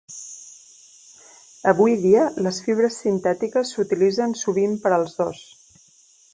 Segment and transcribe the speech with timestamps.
[1.73, 5.47] Avui dia, les fibres sintètiques s'utilitzen sovint per als dos.